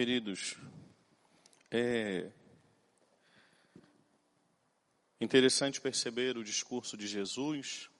Queridos, 0.00 0.56
é 1.70 2.30
interessante 5.20 5.78
perceber 5.78 6.38
o 6.38 6.42
discurso 6.42 6.96
de 6.96 7.06
Jesus 7.06 7.90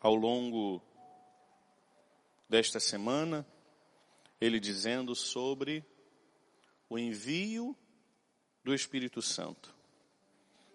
ao 0.00 0.16
longo 0.16 0.82
desta 2.48 2.80
semana, 2.80 3.46
ele 4.40 4.58
dizendo 4.58 5.14
sobre 5.14 5.86
o 6.88 6.98
envio 6.98 7.76
do 8.64 8.74
Espírito 8.74 9.22
Santo. 9.22 9.72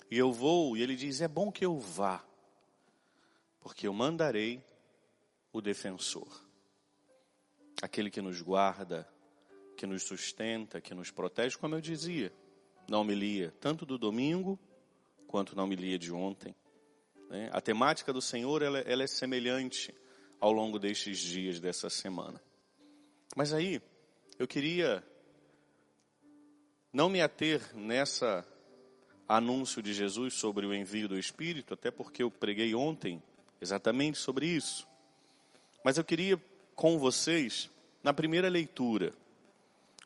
E 0.09 0.17
eu 0.17 0.31
vou, 0.31 0.77
e 0.77 0.81
ele 0.81 0.95
diz: 0.95 1.19
é 1.19 1.27
bom 1.27 1.51
que 1.51 1.65
eu 1.65 1.77
vá, 1.77 2.25
porque 3.59 3.87
eu 3.87 3.93
mandarei 3.93 4.63
o 5.51 5.59
defensor, 5.59 6.47
aquele 7.81 8.09
que 8.09 8.21
nos 8.21 8.41
guarda, 8.41 9.13
que 9.75 9.85
nos 9.85 10.03
sustenta, 10.03 10.81
que 10.81 10.93
nos 10.93 11.11
protege, 11.11 11.57
como 11.57 11.75
eu 11.75 11.81
dizia 11.81 12.31
na 12.87 12.99
homilia, 12.99 13.53
tanto 13.59 13.85
do 13.85 13.97
domingo 13.97 14.59
quanto 15.27 15.55
na 15.55 15.63
homilia 15.63 15.97
de 15.97 16.11
ontem. 16.11 16.55
Né? 17.29 17.49
A 17.51 17.59
temática 17.59 18.13
do 18.13 18.21
Senhor 18.21 18.61
ela, 18.61 18.79
ela 18.79 19.03
é 19.03 19.07
semelhante 19.07 19.93
ao 20.39 20.51
longo 20.51 20.79
destes 20.79 21.17
dias 21.17 21.59
dessa 21.59 21.89
semana. 21.89 22.41
Mas 23.35 23.53
aí, 23.53 23.81
eu 24.37 24.47
queria 24.47 25.03
não 26.93 27.09
me 27.09 27.21
ater 27.21 27.75
nessa 27.75 28.47
anúncio 29.27 29.81
de 29.81 29.93
Jesus 29.93 30.35
sobre 30.35 30.65
o 30.65 30.73
envio 30.73 31.07
do 31.07 31.17
Espírito, 31.17 31.73
até 31.73 31.89
porque 31.89 32.23
eu 32.23 32.29
preguei 32.29 32.75
ontem 32.75 33.21
exatamente 33.59 34.17
sobre 34.17 34.45
isso. 34.45 34.87
Mas 35.83 35.97
eu 35.97 36.03
queria 36.03 36.41
com 36.75 36.99
vocês, 36.99 37.69
na 38.03 38.13
primeira 38.13 38.49
leitura, 38.49 39.13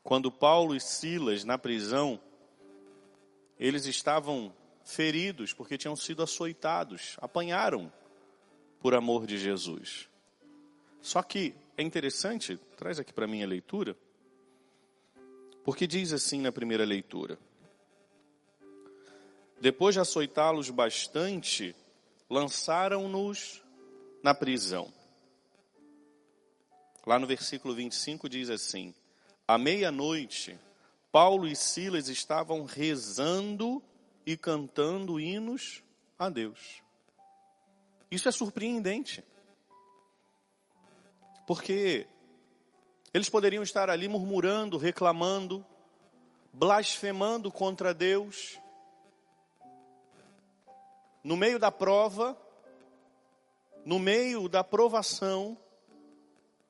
quando 0.03 0.31
Paulo 0.31 0.75
e 0.75 0.79
Silas, 0.79 1.43
na 1.43 1.57
prisão, 1.57 2.19
eles 3.59 3.85
estavam 3.85 4.53
feridos 4.83 5.53
porque 5.53 5.77
tinham 5.77 5.95
sido 5.95 6.23
açoitados, 6.23 7.15
apanharam 7.19 7.91
por 8.79 8.95
amor 8.95 9.27
de 9.27 9.37
Jesus. 9.37 10.09
Só 11.01 11.21
que 11.21 11.53
é 11.77 11.83
interessante, 11.83 12.57
traz 12.75 12.99
aqui 12.99 13.13
para 13.13 13.27
mim 13.27 13.43
a 13.43 13.47
leitura, 13.47 13.95
porque 15.63 15.85
diz 15.85 16.11
assim 16.11 16.41
na 16.41 16.51
primeira 16.51 16.85
leitura: 16.85 17.37
Depois 19.61 19.93
de 19.93 19.99
açoitá-los 19.99 20.69
bastante, 20.69 21.75
lançaram-nos 22.29 23.61
na 24.23 24.33
prisão. 24.33 24.91
Lá 27.05 27.17
no 27.17 27.27
versículo 27.27 27.73
25 27.73 28.27
diz 28.29 28.49
assim: 28.49 28.93
à 29.49 29.57
meia-noite, 29.57 30.59
Paulo 31.11 31.47
e 31.47 31.55
Silas 31.55 32.07
estavam 32.07 32.65
rezando 32.65 33.81
e 34.23 34.37
cantando 34.37 35.19
hinos 35.19 35.83
a 36.19 36.29
Deus. 36.29 36.83
Isso 38.11 38.29
é 38.29 38.31
surpreendente. 38.31 39.23
Porque 41.47 42.05
eles 43.11 43.27
poderiam 43.27 43.63
estar 43.63 43.89
ali 43.89 44.07
murmurando, 44.07 44.77
reclamando, 44.77 45.65
blasfemando 46.53 47.51
contra 47.51 47.91
Deus. 47.91 48.59
No 51.23 51.35
meio 51.35 51.57
da 51.57 51.71
prova, 51.71 52.37
no 53.83 53.97
meio 53.97 54.47
da 54.47 54.63
provação, 54.63 55.57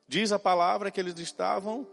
diz 0.08 0.32
a 0.32 0.40
palavra 0.40 0.90
que 0.90 1.00
eles 1.02 1.20
estavam 1.20 1.86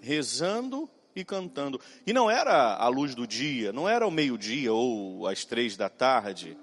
rezando 0.00 0.88
e 1.14 1.24
cantando. 1.24 1.80
E 2.06 2.12
não 2.12 2.30
era 2.30 2.76
a 2.76 2.88
luz 2.88 3.14
do 3.14 3.26
dia, 3.26 3.72
não 3.72 3.88
era 3.88 4.06
o 4.06 4.10
meio-dia 4.10 4.72
ou 4.72 5.26
às 5.26 5.44
três 5.44 5.76
da 5.76 5.88
tarde, 5.88 6.56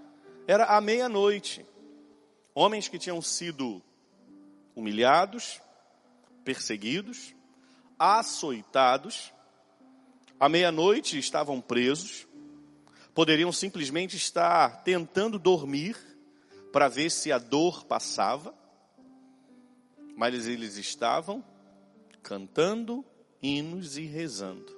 era 0.47 0.66
a 0.66 0.80
meia-noite. 0.80 1.66
Homens 2.53 2.88
que 2.88 3.00
tinham 3.00 3.22
sido 3.22 3.81
humilhados, 4.75 5.59
perseguidos, 6.44 7.34
açoitados, 7.97 9.34
à 10.40 10.47
meia-noite 10.47 11.18
estavam 11.18 11.62
presos, 11.62 12.28
poderiam 13.13 13.52
simplesmente 13.52 14.18
estar 14.18 14.84
tentando 14.84 15.40
dormir 15.40 15.96
para 16.72 16.88
ver 16.88 17.09
se 17.09 17.31
a 17.31 17.38
dor 17.38 17.85
passava, 17.85 18.53
mas 20.16 20.47
eles 20.47 20.78
estavam 20.78 21.44
cantando 22.22 23.06
hinos 23.44 23.98
e 23.98 24.06
rezando. 24.06 24.74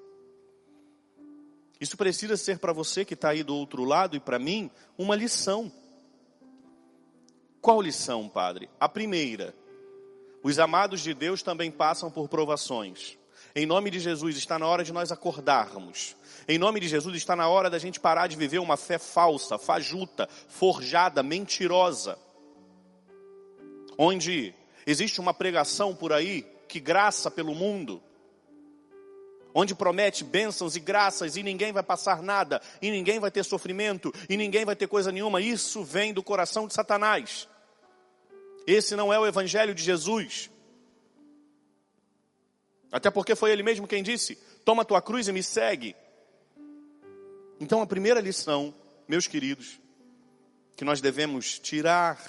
Isso 1.80 1.96
precisa 1.96 2.36
ser 2.36 2.58
para 2.58 2.74
você 2.74 3.06
que 3.06 3.14
está 3.14 3.30
aí 3.30 3.44
do 3.44 3.56
outro 3.56 3.84
lado 3.84 4.18
e 4.18 4.20
para 4.20 4.40
mim 4.40 4.72
uma 4.98 5.16
lição. 5.16 5.72
Qual 7.62 7.82
lição, 7.82 8.28
Padre? 8.28 8.70
A 8.80 8.90
primeira, 8.90 9.56
os 10.44 10.58
amados 10.58 11.02
de 11.02 11.14
Deus 11.14 11.44
também 11.44 11.70
passam 11.70 12.10
por 12.10 12.28
provações. 12.28 13.18
Em 13.56 13.66
nome 13.66 13.90
de 13.90 14.00
Jesus, 14.00 14.36
está 14.36 14.60
na 14.60 14.68
hora 14.68 14.84
de 14.84 14.92
nós 14.92 15.12
acordarmos. 15.12 16.16
Em 16.48 16.58
nome 16.58 16.80
de 16.80 16.88
Jesus, 16.88 17.16
está 17.16 17.36
na 17.36 17.48
hora 17.48 17.70
da 17.70 17.80
gente 17.80 18.00
parar 18.00 18.28
de 18.28 18.36
viver 18.36 18.60
uma 18.60 18.78
fé 18.78 18.98
falsa, 18.98 19.58
fajuta, 19.58 20.28
forjada, 20.48 21.24
mentirosa. 21.24 22.18
Onde 23.98 24.54
existe 24.86 25.22
uma 25.22 25.34
pregação 25.34 25.96
por 25.96 26.12
aí 26.12 26.46
que 26.68 26.80
graça 26.80 27.32
pelo 27.32 27.56
mundo, 27.56 28.02
onde 29.58 29.74
promete 29.74 30.26
bênçãos 30.26 30.76
e 30.76 30.82
graças 30.82 31.38
e 31.38 31.42
ninguém 31.42 31.72
vai 31.72 31.82
passar 31.82 32.22
nada, 32.22 32.62
e 32.82 32.92
ninguém 32.92 33.20
vai 33.22 33.32
ter 33.32 33.46
sofrimento, 33.46 34.14
e 34.30 34.36
ninguém 34.36 34.66
vai 34.66 34.76
ter 34.76 34.86
coisa 34.86 35.14
nenhuma, 35.14 35.40
isso 35.40 35.82
vem 35.82 36.14
do 36.14 36.22
coração 36.22 36.68
de 36.68 36.74
Satanás. 36.74 37.48
Esse 38.68 38.98
não 38.98 39.14
é 39.14 39.18
o 39.18 39.26
evangelho 39.26 39.74
de 39.74 39.82
Jesus. 39.82 40.52
Até 42.92 43.10
porque 43.10 43.34
foi 43.34 43.52
ele 43.52 43.64
mesmo 43.64 43.88
quem 43.88 44.04
disse: 44.04 44.36
Toma 44.66 44.84
tua 44.84 45.02
cruz 45.02 45.28
e 45.30 45.32
me 45.32 45.42
segue. 45.42 45.96
Então 47.58 47.82
a 47.82 47.88
primeira 47.88 48.20
lição, 48.20 48.74
meus 49.08 49.26
queridos, 49.26 49.80
que 50.76 50.84
nós 50.84 51.00
devemos 51.00 51.58
tirar 51.60 52.20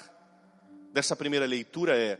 dessa 0.93 1.15
primeira 1.15 1.45
leitura 1.45 1.97
é: 1.97 2.17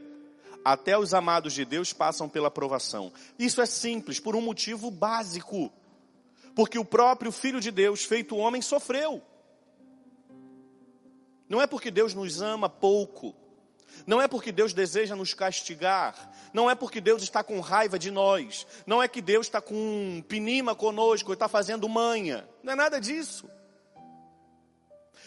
até 0.71 0.97
os 0.97 1.13
amados 1.13 1.53
de 1.53 1.63
Deus 1.63 1.93
passam 1.93 2.27
pela 2.27 2.51
provação. 2.51 3.13
Isso 3.39 3.61
é 3.61 3.65
simples, 3.65 4.19
por 4.19 4.35
um 4.35 4.41
motivo 4.41 4.91
básico. 4.91 5.71
Porque 6.53 6.77
o 6.77 6.83
próprio 6.83 7.31
Filho 7.31 7.61
de 7.61 7.71
Deus, 7.71 8.03
feito 8.03 8.35
homem, 8.35 8.61
sofreu. 8.61 9.21
Não 11.47 11.61
é 11.61 11.67
porque 11.67 11.89
Deus 11.89 12.13
nos 12.13 12.41
ama 12.41 12.67
pouco. 12.67 13.33
Não 14.05 14.21
é 14.21 14.27
porque 14.27 14.51
Deus 14.51 14.73
deseja 14.73 15.15
nos 15.15 15.33
castigar. 15.33 16.33
Não 16.51 16.69
é 16.69 16.75
porque 16.75 16.99
Deus 16.99 17.23
está 17.23 17.41
com 17.41 17.61
raiva 17.61 17.97
de 17.97 18.11
nós. 18.11 18.67
Não 18.85 19.01
é 19.01 19.07
que 19.07 19.21
Deus 19.21 19.47
está 19.47 19.61
com 19.61 19.73
um 19.73 20.21
pinima 20.21 20.75
conosco 20.75 21.31
e 21.31 21.33
está 21.33 21.47
fazendo 21.47 21.87
manha. 21.87 22.45
Não 22.61 22.73
é 22.73 22.75
nada 22.75 22.99
disso. 22.99 23.49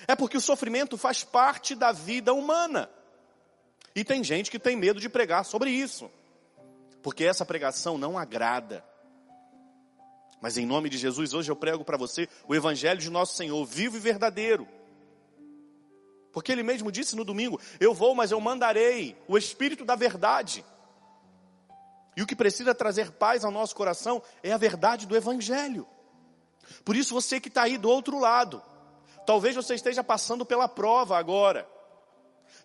É 0.06 0.14
porque 0.14 0.36
o 0.36 0.40
sofrimento 0.40 0.98
faz 0.98 1.24
parte 1.24 1.74
da 1.74 1.92
vida 1.92 2.34
humana. 2.34 2.90
E 3.94 4.04
tem 4.04 4.22
gente 4.22 4.50
que 4.50 4.58
tem 4.58 4.76
medo 4.76 5.00
de 5.00 5.08
pregar 5.08 5.44
sobre 5.44 5.70
isso, 5.70 6.10
porque 7.02 7.24
essa 7.24 7.44
pregação 7.44 7.98
não 7.98 8.16
agrada. 8.16 8.84
Mas 10.40 10.56
em 10.56 10.64
nome 10.64 10.88
de 10.88 10.96
Jesus, 10.96 11.34
hoje 11.34 11.50
eu 11.50 11.56
prego 11.56 11.84
para 11.84 11.96
você 11.96 12.28
o 12.48 12.54
Evangelho 12.54 13.00
de 13.00 13.10
nosso 13.10 13.36
Senhor, 13.36 13.64
vivo 13.66 13.96
e 13.96 14.00
verdadeiro. 14.00 14.66
Porque 16.32 16.52
Ele 16.52 16.62
mesmo 16.62 16.90
disse 16.90 17.16
no 17.16 17.24
domingo: 17.24 17.60
Eu 17.78 17.92
vou, 17.92 18.14
mas 18.14 18.30
eu 18.30 18.40
mandarei 18.40 19.16
o 19.28 19.36
Espírito 19.36 19.84
da 19.84 19.96
verdade. 19.96 20.64
E 22.16 22.22
o 22.22 22.26
que 22.26 22.36
precisa 22.36 22.74
trazer 22.74 23.10
paz 23.12 23.44
ao 23.44 23.50
nosso 23.50 23.74
coração 23.74 24.22
é 24.42 24.52
a 24.52 24.56
verdade 24.56 25.06
do 25.06 25.16
Evangelho. 25.16 25.86
Por 26.84 26.96
isso, 26.96 27.14
você 27.14 27.40
que 27.40 27.48
está 27.48 27.62
aí 27.62 27.76
do 27.76 27.88
outro 27.88 28.18
lado, 28.18 28.62
talvez 29.26 29.56
você 29.56 29.74
esteja 29.74 30.04
passando 30.04 30.44
pela 30.46 30.68
prova 30.68 31.18
agora. 31.18 31.68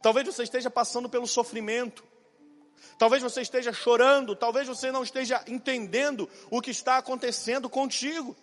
Talvez 0.01 0.25
você 0.25 0.43
esteja 0.43 0.69
passando 0.69 1.09
pelo 1.09 1.27
sofrimento. 1.27 2.03
Talvez 2.97 3.21
você 3.21 3.41
esteja 3.41 3.73
chorando, 3.73 4.35
talvez 4.35 4.67
você 4.67 4.91
não 4.91 5.03
esteja 5.03 5.43
entendendo 5.47 6.29
o 6.49 6.61
que 6.61 6.71
está 6.71 6.97
acontecendo 6.97 7.69
contigo. 7.69 8.35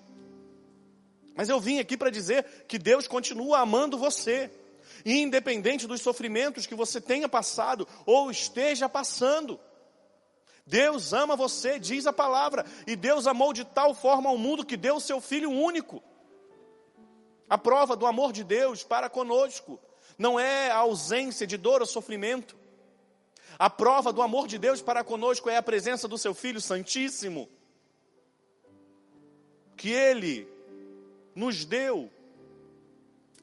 Mas 1.35 1.49
eu 1.49 1.59
vim 1.59 1.79
aqui 1.79 1.97
para 1.97 2.11
dizer 2.11 2.45
que 2.69 2.79
Deus 2.79 3.09
continua 3.09 3.61
amando 3.61 3.97
você, 3.97 4.51
independente 5.05 5.87
dos 5.87 6.03
sofrimentos 6.03 6.67
que 6.67 6.75
você 6.75 7.01
tenha 7.01 7.29
passado 7.29 7.89
ou 8.05 8.31
esteja 8.31 8.89
passando. 8.89 9.59
Deus 10.67 11.13
ama 11.13 11.35
você, 11.35 11.79
diz 11.79 12.07
a 12.07 12.13
palavra, 12.13 12.65
e 12.87 12.95
Deus 12.95 13.27
amou 13.27 13.53
de 13.53 13.65
tal 13.65 13.95
forma 13.95 14.29
ao 14.29 14.39
mundo 14.39 14.65
que 14.65 14.77
deu 14.77 14.97
o 14.97 15.01
seu 15.01 15.21
Filho 15.21 15.51
único. 15.51 16.03
A 17.49 17.59
prova 17.59 17.97
do 17.97 18.07
amor 18.07 18.33
de 18.33 18.45
Deus 18.45 18.85
para 18.85 19.09
conosco 19.09 19.81
não 20.23 20.39
é 20.39 20.71
a 20.71 20.77
ausência 20.77 21.45
de 21.45 21.57
dor 21.57 21.81
ou 21.81 21.87
sofrimento. 21.87 22.57
A 23.59 23.69
prova 23.69 24.13
do 24.13 24.23
amor 24.23 24.47
de 24.47 24.57
Deus 24.57 24.81
para 24.81 25.03
conosco 25.03 25.51
é 25.51 25.57
a 25.57 25.63
presença 25.63 26.07
do 26.07 26.17
seu 26.17 26.33
Filho 26.33 26.61
Santíssimo. 26.61 27.49
que 29.77 29.91
Ele 29.91 30.47
nos 31.35 31.65
deu. 31.65 32.09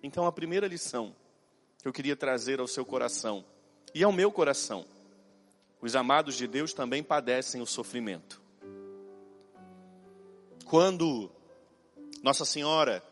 Então, 0.02 0.26
a 0.26 0.32
primeira 0.32 0.68
lição 0.68 1.14
que 1.82 1.88
eu 1.88 1.92
queria 1.92 2.16
trazer 2.16 2.62
ao 2.62 2.68
seu 2.68 2.86
coração 2.86 3.44
e 3.94 4.02
ao 4.02 4.14
meu 4.14 4.32
coração: 4.32 4.86
os 5.82 5.98
amados 5.98 6.36
de 6.38 6.48
Deus 6.48 6.72
também 6.72 7.04
padecem 7.04 7.62
o 7.62 7.66
sofrimento. 7.66 8.42
Quando 10.64 11.30
Nossa 12.24 12.46
Senhora 12.46 13.04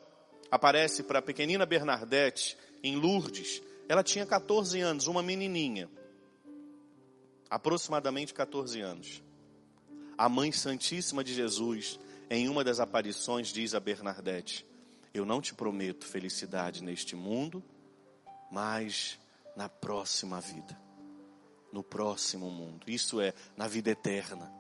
aparece 0.50 1.04
para 1.04 1.20
a 1.20 1.22
pequenina 1.22 1.66
Bernadette 1.66 2.58
em 2.84 2.96
Lourdes, 2.96 3.62
ela 3.88 4.04
tinha 4.04 4.26
14 4.26 4.80
anos, 4.82 5.08
uma 5.08 5.24
menininha, 5.24 5.90
aproximadamente 7.50 8.34
14 8.34 8.82
anos. 8.82 9.24
A 10.18 10.28
Mãe 10.28 10.52
Santíssima 10.52 11.24
de 11.24 11.34
Jesus, 11.34 12.00
em 12.30 12.50
uma 12.50 12.64
das 12.64 12.80
aparições, 12.80 13.50
diz 13.50 13.74
a 13.74 13.80
Bernadette: 13.80 14.66
Eu 15.14 15.26
não 15.26 15.42
te 15.42 15.54
prometo 15.54 16.06
felicidade 16.06 16.84
neste 16.84 17.16
mundo, 17.16 17.64
mas 18.52 19.18
na 19.56 19.70
próxima 19.70 20.42
vida, 20.42 20.78
no 21.72 21.84
próximo 21.84 22.50
mundo. 22.50 22.90
Isso 22.90 23.22
é, 23.22 23.34
na 23.56 23.68
vida 23.68 23.90
eterna. 23.90 24.52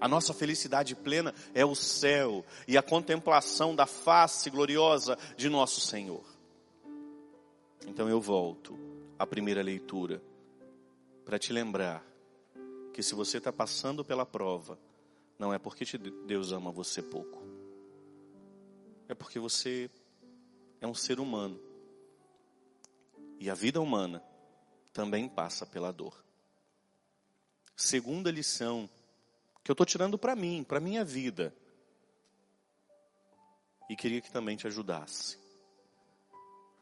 A 0.00 0.08
nossa 0.08 0.34
felicidade 0.34 0.94
plena 0.96 1.32
é 1.54 1.64
o 1.64 1.74
céu 1.74 2.44
e 2.66 2.76
a 2.76 2.82
contemplação 2.82 3.74
da 3.74 3.86
face 3.86 4.50
gloriosa 4.50 5.16
de 5.36 5.48
nosso 5.48 5.80
Senhor. 5.80 6.33
Então 7.86 8.08
eu 8.08 8.20
volto 8.20 8.78
à 9.18 9.26
primeira 9.26 9.62
leitura 9.62 10.22
para 11.24 11.38
te 11.38 11.52
lembrar 11.52 12.04
que 12.92 13.02
se 13.02 13.14
você 13.14 13.38
está 13.38 13.52
passando 13.52 14.04
pela 14.04 14.24
prova, 14.24 14.78
não 15.38 15.52
é 15.52 15.58
porque 15.58 15.84
Deus 16.26 16.52
ama 16.52 16.70
você 16.70 17.02
pouco, 17.02 17.42
é 19.08 19.14
porque 19.14 19.38
você 19.38 19.90
é 20.80 20.86
um 20.86 20.94
ser 20.94 21.18
humano 21.18 21.60
e 23.40 23.50
a 23.50 23.54
vida 23.54 23.80
humana 23.80 24.22
também 24.92 25.28
passa 25.28 25.66
pela 25.66 25.92
dor. 25.92 26.24
Segunda 27.76 28.30
lição 28.30 28.88
que 29.62 29.70
eu 29.70 29.74
estou 29.74 29.84
tirando 29.84 30.16
para 30.16 30.36
mim, 30.36 30.62
para 30.62 30.78
minha 30.78 31.04
vida, 31.04 31.54
e 33.88 33.96
queria 33.96 34.20
que 34.20 34.30
também 34.30 34.56
te 34.56 34.66
ajudasse. 34.66 35.43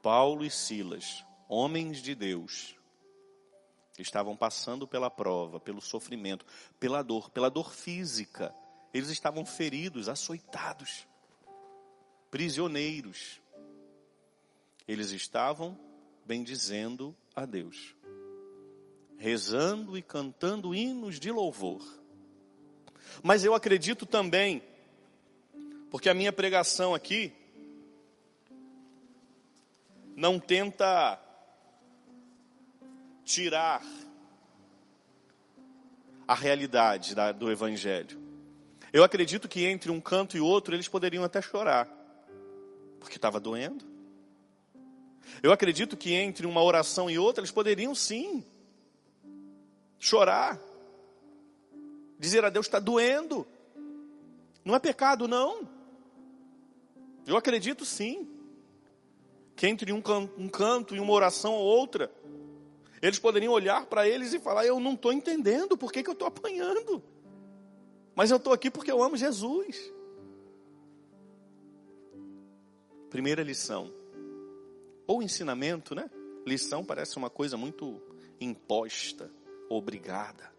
Paulo 0.03 0.45
e 0.45 0.51
Silas, 0.51 1.25
homens 1.49 2.03
de 2.03 2.13
Deus, 2.13 2.75
estavam 3.97 4.37
passando 4.37 4.87
pela 4.87 5.09
prova, 5.09 5.61
pelo 5.61 5.81
sofrimento, 5.81 6.45
pela 6.81 7.03
dor, 7.03 7.31
pela 7.31 7.49
dor 7.49 7.73
física. 7.73 8.53
Eles 8.93 9.11
estavam 9.11 9.47
feridos, 9.47 10.09
açoitados, 10.09 11.07
prisioneiros. 12.31 13.41
Eles 14.89 15.13
estavam 15.13 15.79
bendizendo 16.27 17.17
a 17.35 17.47
Deus, 17.47 17.95
rezando 19.17 19.97
e 19.97 20.03
cantando 20.03 20.75
hinos 20.75 21.21
de 21.21 21.31
louvor. 21.31 21.81
Mas 23.23 23.45
eu 23.45 23.55
acredito 23.55 24.05
também, 24.05 24.63
porque 25.91 26.09
a 26.09 26.15
minha 26.15 26.33
pregação 26.33 26.93
aqui 26.93 27.33
não 30.17 30.39
tenta 30.39 31.19
tirar 33.25 33.83
a 36.27 36.35
realidade 36.35 37.15
da, 37.15 37.33
do 37.33 37.51
Evangelho. 37.51 38.21
Eu 38.93 39.03
acredito 39.03 39.49
que 39.49 39.65
entre 39.65 39.91
um 39.91 40.01
canto 40.01 40.37
e 40.37 40.41
outro 40.41 40.75
eles 40.75 40.89
poderiam 40.89 41.25
até 41.25 41.41
chorar, 41.41 41.89
porque 43.01 43.17
estava 43.17 43.41
doendo. 43.41 43.85
Eu 45.43 45.53
acredito 45.53 45.97
que 45.97 46.13
entre 46.13 46.47
uma 46.47 46.63
oração 46.63 47.09
e 47.09 47.19
outra 47.19 47.41
eles 47.41 47.51
poderiam 47.51 47.95
sim 47.95 48.45
chorar, 49.99 50.59
dizer 52.19 52.45
a 52.45 52.51
Deus 52.51 52.67
está 52.67 52.79
doendo. 52.79 53.47
Não 54.65 54.75
é 54.75 54.79
pecado, 54.79 55.27
não. 55.27 55.69
Eu 57.27 57.37
acredito 57.37 57.85
sim 57.85 58.29
que 59.55 59.67
entre 59.67 59.93
um, 59.93 60.01
can 60.01 60.29
um 60.37 60.49
canto 60.49 60.95
e 60.95 61.01
uma 61.01 61.13
oração 61.13 61.53
ou 61.55 61.65
outra, 61.65 62.11
eles 63.01 63.19
poderiam 63.19 63.53
olhar 63.53 63.87
para 63.87 64.09
eles 64.09 64.33
e 64.33 64.39
falar: 64.39 64.65
Eu 64.65 64.79
não 64.79 64.95
estou 64.95 65.13
entendendo 65.13 65.77
por 65.77 65.93
que, 65.93 66.03
que 66.03 66.09
eu 66.09 66.15
estou 66.15 66.29
apanhando, 66.29 67.03
mas 68.15 68.31
eu 68.31 68.37
estou 68.37 68.53
aqui 68.53 68.71
porque 68.71 68.91
eu 68.91 69.03
amo 69.03 69.17
Jesus. 69.17 69.93
Primeira 73.11 73.43
lição, 73.43 73.93
ou 75.07 75.23
ensinamento, 75.23 75.95
né? 75.95 76.09
Lição 76.47 76.85
parece 76.85 77.17
uma 77.17 77.29
coisa 77.29 77.57
muito 77.57 78.01
imposta, 78.41 79.31
obrigada. 79.69 80.51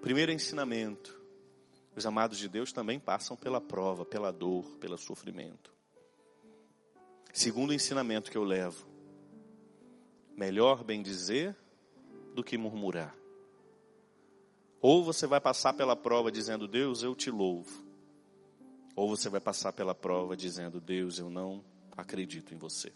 Primeiro 0.00 0.32
ensinamento, 0.32 1.20
os 1.94 2.06
amados 2.06 2.38
de 2.38 2.48
Deus 2.48 2.72
também 2.72 2.98
passam 2.98 3.36
pela 3.36 3.60
prova, 3.60 4.04
pela 4.04 4.32
dor, 4.32 4.64
pelo 4.80 4.96
sofrimento. 4.96 5.70
Segundo 7.32 7.72
ensinamento 7.72 8.30
que 8.30 8.36
eu 8.36 8.44
levo, 8.44 8.86
melhor 10.36 10.82
bem 10.82 11.02
dizer 11.02 11.56
do 12.34 12.42
que 12.42 12.58
murmurar. 12.58 13.14
Ou 14.80 15.04
você 15.04 15.26
vai 15.26 15.40
passar 15.40 15.74
pela 15.74 15.94
prova 15.94 16.32
dizendo, 16.32 16.66
Deus, 16.66 17.02
eu 17.02 17.14
te 17.14 17.30
louvo. 17.30 17.84
Ou 18.96 19.08
você 19.08 19.28
vai 19.28 19.40
passar 19.40 19.72
pela 19.72 19.94
prova 19.94 20.36
dizendo, 20.36 20.80
Deus, 20.80 21.18
eu 21.18 21.28
não 21.30 21.64
acredito 21.96 22.54
em 22.54 22.56
você. 22.58 22.92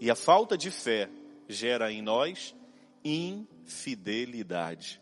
E 0.00 0.10
a 0.10 0.14
falta 0.14 0.56
de 0.56 0.70
fé 0.70 1.10
gera 1.48 1.90
em 1.90 2.02
nós 2.02 2.54
infidelidade. 3.02 5.00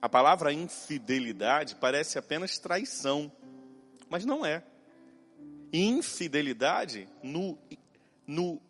A 0.00 0.08
palavra 0.08 0.52
infidelidade 0.52 1.76
parece 1.76 2.18
apenas 2.18 2.58
traição, 2.58 3.30
mas 4.08 4.24
não 4.24 4.44
é. 4.44 4.64
Infidelidade, 5.72 7.08
no, 7.22 7.58
no 8.26 8.60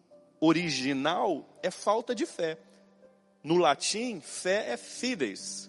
original, 0.40 1.48
é 1.62 1.70
falta 1.70 2.14
de 2.14 2.26
fé. 2.26 2.58
No 3.42 3.56
latim, 3.56 4.20
fé 4.20 4.70
é 4.70 4.76
fides. 4.76 5.68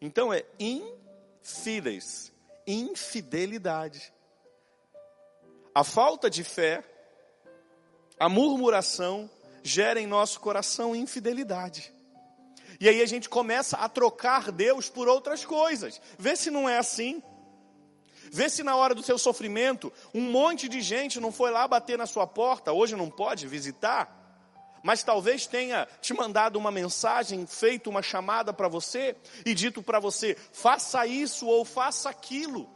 Então 0.00 0.32
é 0.32 0.44
infides, 0.58 2.32
infidelidade. 2.66 4.12
A 5.74 5.84
falta 5.84 6.28
de 6.28 6.42
fé, 6.42 6.82
a 8.18 8.28
murmuração, 8.28 9.30
gera 9.62 10.00
em 10.00 10.06
nosso 10.06 10.40
coração 10.40 10.96
infidelidade. 10.96 11.92
E 12.80 12.88
aí 12.88 13.02
a 13.02 13.06
gente 13.06 13.28
começa 13.28 13.76
a 13.76 13.88
trocar 13.88 14.52
Deus 14.52 14.88
por 14.88 15.08
outras 15.08 15.44
coisas. 15.44 16.00
Vê 16.18 16.36
se 16.36 16.50
não 16.50 16.68
é 16.68 16.78
assim. 16.78 17.22
Vê 18.30 18.48
se 18.48 18.62
na 18.62 18.76
hora 18.76 18.94
do 18.94 19.02
seu 19.02 19.18
sofrimento, 19.18 19.92
um 20.14 20.20
monte 20.20 20.68
de 20.68 20.80
gente 20.80 21.20
não 21.20 21.32
foi 21.32 21.50
lá 21.50 21.66
bater 21.66 21.96
na 21.96 22.06
sua 22.06 22.26
porta, 22.26 22.72
hoje 22.72 22.96
não 22.96 23.10
pode 23.10 23.46
visitar, 23.46 24.18
mas 24.82 25.02
talvez 25.02 25.46
tenha 25.46 25.86
te 26.00 26.14
mandado 26.14 26.58
uma 26.58 26.70
mensagem, 26.70 27.46
feito 27.46 27.90
uma 27.90 28.02
chamada 28.02 28.52
para 28.52 28.68
você 28.68 29.16
e 29.44 29.54
dito 29.54 29.82
para 29.82 29.98
você: 29.98 30.36
faça 30.52 31.06
isso 31.06 31.46
ou 31.46 31.64
faça 31.64 32.10
aquilo, 32.10 32.68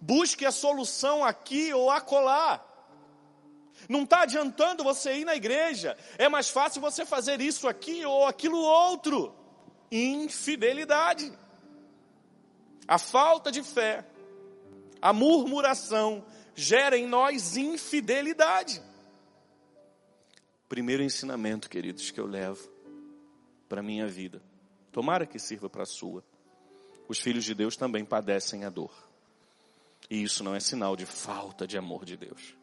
busque 0.00 0.44
a 0.44 0.52
solução 0.52 1.24
aqui 1.24 1.72
ou 1.72 1.90
acolá. 1.90 2.64
Não 3.88 4.04
está 4.04 4.22
adiantando 4.22 4.84
você 4.84 5.18
ir 5.18 5.24
na 5.24 5.34
igreja, 5.34 5.96
é 6.16 6.28
mais 6.28 6.48
fácil 6.48 6.80
você 6.80 7.04
fazer 7.04 7.40
isso 7.40 7.68
aqui 7.68 8.04
ou 8.04 8.26
aquilo 8.26 8.58
outro. 8.58 9.34
Infidelidade. 9.90 11.32
A 12.86 12.98
falta 12.98 13.50
de 13.52 13.62
fé 13.62 14.04
a 15.04 15.12
murmuração 15.12 16.24
gera 16.54 16.96
em 16.96 17.06
nós 17.06 17.58
infidelidade. 17.58 18.80
Primeiro 20.66 21.02
ensinamento, 21.02 21.68
queridos, 21.68 22.10
que 22.10 22.18
eu 22.18 22.24
levo 22.24 22.66
para 23.68 23.80
a 23.80 23.82
minha 23.82 24.06
vida. 24.06 24.40
Tomara 24.90 25.26
que 25.26 25.38
sirva 25.38 25.68
para 25.68 25.82
a 25.82 25.86
sua. 25.86 26.24
Os 27.06 27.18
filhos 27.18 27.44
de 27.44 27.54
Deus 27.54 27.76
também 27.76 28.02
padecem 28.02 28.64
a 28.64 28.70
dor. 28.70 28.94
E 30.08 30.22
isso 30.22 30.42
não 30.42 30.54
é 30.54 30.60
sinal 30.60 30.96
de 30.96 31.04
falta 31.04 31.66
de 31.66 31.76
amor 31.76 32.06
de 32.06 32.16
Deus. 32.16 32.56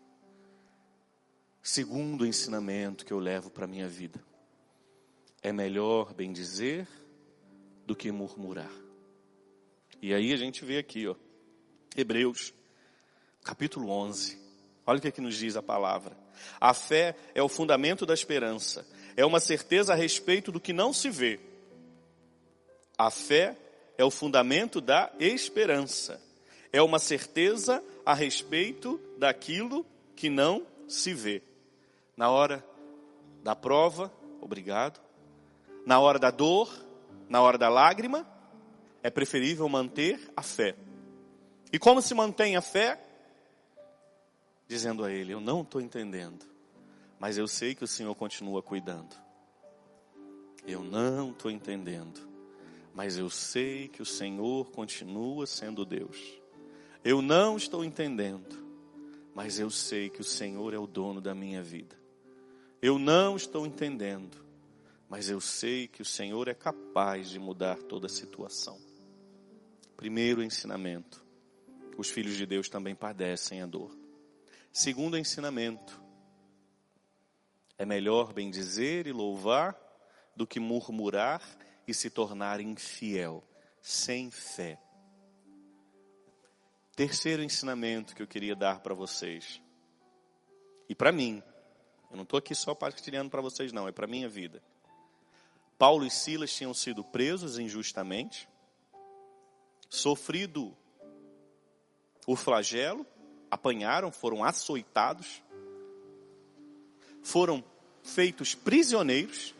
Segundo 1.62 2.26
ensinamento 2.26 3.06
que 3.06 3.14
eu 3.14 3.20
levo 3.20 3.52
para 3.52 3.66
a 3.66 3.68
minha 3.68 3.88
vida. 3.88 4.20
É 5.44 5.54
melhor 5.54 6.12
bem 6.12 6.34
dizer 6.34 6.88
do 7.86 7.96
que 7.96 8.12
murmurar. 8.12 8.72
E 10.02 10.12
aí 10.12 10.34
a 10.34 10.38
gente 10.38 10.66
vê 10.66 10.80
aqui, 10.80 11.08
ó. 11.08 11.16
Hebreus, 11.96 12.54
capítulo 13.44 13.90
11. 13.90 14.40
Olha 14.86 14.98
o 14.98 15.02
que, 15.02 15.10
é 15.10 15.12
que 15.12 15.22
nos 15.22 15.36
diz 15.36 15.56
a 15.56 15.62
palavra. 15.62 16.16
A 16.60 16.74
fé 16.74 17.16
é 17.36 17.44
o 17.44 17.50
fundamento 17.50 18.06
da 18.06 18.14
esperança, 18.14 18.88
é 19.16 19.26
uma 19.26 19.40
certeza 19.40 19.94
a 19.94 19.96
respeito 19.96 20.52
do 20.52 20.60
que 20.60 20.72
não 20.72 20.94
se 20.94 21.10
vê. 21.10 21.40
A 22.98 23.12
fé 23.12 23.58
é 23.98 24.06
o 24.06 24.12
fundamento 24.12 24.80
da 24.80 25.12
esperança, 25.20 26.22
é 26.72 26.82
uma 26.82 26.98
certeza 26.98 27.84
a 28.06 28.14
respeito 28.14 29.00
daquilo 29.18 29.86
que 30.16 30.30
não 30.30 30.66
se 30.88 31.14
vê. 31.14 31.42
Na 32.16 32.30
hora 32.30 32.66
da 33.44 33.56
prova, 33.56 34.12
obrigado. 34.40 35.02
Na 35.86 36.00
hora 36.00 36.18
da 36.18 36.32
dor, 36.32 36.72
na 37.28 37.42
hora 37.42 37.58
da 37.58 37.68
lágrima, 37.68 38.26
é 39.04 39.10
preferível 39.10 39.68
manter 39.68 40.32
a 40.36 40.42
fé. 40.42 40.76
E 41.72 41.80
como 41.80 42.02
se 42.02 42.14
mantém 42.14 42.56
a 42.56 42.62
fé? 42.62 43.00
Dizendo 44.68 45.04
a 45.04 45.12
Ele: 45.12 45.34
Eu 45.34 45.40
não 45.40 45.62
estou 45.62 45.80
entendendo, 45.80 46.46
mas 47.20 47.38
eu 47.38 47.48
sei 47.48 47.74
que 47.74 47.84
o 47.84 47.88
Senhor 47.88 48.14
continua 48.16 48.62
cuidando. 48.62 49.16
Eu 50.66 50.84
não 50.84 51.32
estou 51.32 51.50
entendendo, 51.50 52.20
mas 52.94 53.18
eu 53.18 53.30
sei 53.30 53.88
que 53.88 54.02
o 54.02 54.06
Senhor 54.06 54.70
continua 54.72 55.48
sendo 55.48 55.86
Deus. 55.86 56.40
Eu 57.04 57.22
não 57.22 57.58
estou 57.58 57.84
entendendo, 57.84 58.64
mas 59.34 59.60
eu 59.60 59.72
sei 59.72 60.10
que 60.10 60.22
o 60.22 60.26
Senhor 60.26 60.74
é 60.74 60.78
o 60.78 60.86
dono 60.86 61.20
da 61.20 61.34
minha 61.34 61.64
vida. 61.64 61.96
Eu 62.82 63.00
não 63.00 63.36
estou 63.36 63.66
entendendo, 63.66 64.38
mas 65.10 65.30
eu 65.30 65.42
sei 65.42 65.88
que 65.88 66.02
o 66.02 66.06
Senhor 66.06 66.48
é 66.48 66.54
capaz 66.54 67.30
de 67.30 67.40
mudar 67.40 67.78
toda 67.84 68.06
a 68.06 68.10
situação. 68.10 68.80
Primeiro 69.98 70.44
ensinamento: 70.44 71.24
os 71.98 72.10
filhos 72.10 72.36
de 72.36 72.46
Deus 72.46 72.70
também 72.70 72.96
padecem 72.96 73.62
a 73.62 73.66
dor. 73.66 73.96
Segundo 74.72 75.18
ensinamento: 75.18 76.02
é 77.78 77.86
melhor 77.86 78.34
bendizer 78.34 79.08
e 79.08 79.12
louvar 79.12 79.78
do 80.36 80.48
que 80.48 80.60
murmurar 80.60 81.42
e 81.88 81.94
se 81.94 82.10
tornar 82.10 82.60
infiel, 82.60 83.44
sem 83.82 84.30
fé. 84.32 84.80
Terceiro 86.96 87.44
ensinamento 87.44 88.16
que 88.16 88.22
eu 88.22 88.28
queria 88.28 88.56
dar 88.56 88.82
para 88.82 88.94
vocês, 88.94 89.62
e 90.88 90.96
para 90.96 91.12
mim, 91.12 91.42
eu 92.10 92.18
não 92.18 92.24
estou 92.24 92.38
aqui 92.38 92.54
só 92.54 92.76
partilhando 92.76 93.30
para 93.30 93.42
vocês, 93.42 93.72
não, 93.72 93.88
é 93.88 93.92
para 93.92 94.06
minha 94.06 94.28
vida. 94.28 94.62
Paulo 95.78 96.06
e 96.06 96.12
Silas 96.12 96.54
tinham 96.54 96.74
sido 96.74 97.04
presos 97.04 97.58
injustamente, 97.58 98.48
sofrido 99.90 100.78
o 102.26 102.36
flagelo, 102.36 103.06
apanharam, 103.50 104.12
foram 104.12 104.44
açoitados, 104.44 105.42
foram 107.22 107.64
feitos 108.04 108.56
prisioneiros, 108.56 109.54